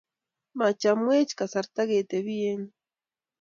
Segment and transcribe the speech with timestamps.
[0.59, 2.73] machomwech kasarta ketebi eng' yu